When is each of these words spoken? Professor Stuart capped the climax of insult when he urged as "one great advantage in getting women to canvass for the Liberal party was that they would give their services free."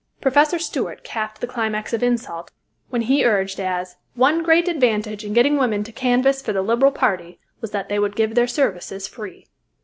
Professor 0.19 0.57
Stuart 0.57 1.03
capped 1.03 1.41
the 1.41 1.45
climax 1.45 1.93
of 1.93 2.01
insult 2.01 2.49
when 2.89 3.03
he 3.03 3.23
urged 3.23 3.59
as 3.59 3.97
"one 4.15 4.41
great 4.41 4.67
advantage 4.67 5.23
in 5.23 5.31
getting 5.31 5.59
women 5.59 5.83
to 5.83 5.91
canvass 5.91 6.41
for 6.41 6.53
the 6.53 6.63
Liberal 6.63 6.91
party 6.91 7.39
was 7.61 7.69
that 7.69 7.87
they 7.87 7.99
would 7.99 8.15
give 8.15 8.33
their 8.33 8.47
services 8.47 9.07
free." 9.07 9.45